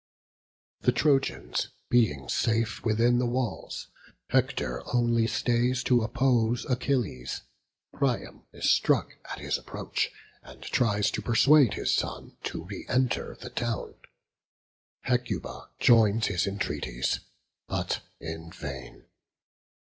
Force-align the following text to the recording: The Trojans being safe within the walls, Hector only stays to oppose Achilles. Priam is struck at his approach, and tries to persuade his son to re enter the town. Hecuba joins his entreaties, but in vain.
The 0.79 0.91
Trojans 0.91 1.67
being 1.91 2.27
safe 2.27 2.83
within 2.83 3.19
the 3.19 3.27
walls, 3.27 3.89
Hector 4.31 4.81
only 4.95 5.27
stays 5.27 5.83
to 5.83 6.01
oppose 6.01 6.65
Achilles. 6.67 7.41
Priam 7.93 8.41
is 8.51 8.67
struck 8.71 9.17
at 9.31 9.37
his 9.37 9.59
approach, 9.59 10.09
and 10.41 10.63
tries 10.63 11.11
to 11.11 11.21
persuade 11.21 11.75
his 11.75 11.93
son 11.93 12.35
to 12.45 12.63
re 12.63 12.83
enter 12.89 13.37
the 13.39 13.51
town. 13.51 13.93
Hecuba 15.01 15.69
joins 15.77 16.25
his 16.25 16.47
entreaties, 16.47 17.19
but 17.67 18.01
in 18.19 18.51
vain. 18.51 19.05